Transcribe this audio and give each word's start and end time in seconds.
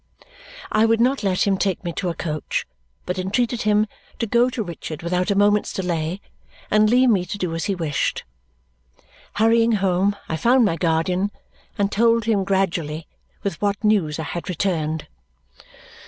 I 0.71 0.87
would 0.87 0.99
not 0.99 1.21
let 1.21 1.45
him 1.45 1.59
take 1.59 1.83
me 1.83 1.93
to 1.93 2.09
a 2.09 2.15
coach, 2.15 2.65
but 3.05 3.19
entreated 3.19 3.61
him 3.61 3.85
to 4.17 4.25
go 4.25 4.49
to 4.49 4.63
Richard 4.63 5.03
without 5.03 5.29
a 5.29 5.35
moment's 5.37 5.71
delay 5.71 6.21
and 6.71 6.89
leave 6.89 7.11
me 7.11 7.23
to 7.27 7.37
do 7.37 7.53
as 7.53 7.65
he 7.65 7.75
wished. 7.75 8.23
Hurrying 9.35 9.73
home, 9.73 10.15
I 10.27 10.37
found 10.37 10.65
my 10.65 10.75
guardian 10.75 11.29
and 11.77 11.91
told 11.91 12.25
him 12.25 12.43
gradually 12.45 13.05
with 13.43 13.61
what 13.61 13.83
news 13.83 14.17
I 14.17 14.23
had 14.23 14.49
returned. 14.49 15.05